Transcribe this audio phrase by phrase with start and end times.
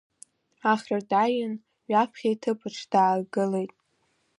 [0.71, 1.53] Ахра дааин,
[1.89, 3.71] ҩаԥхьа иҭыԥаҿ даагылеит.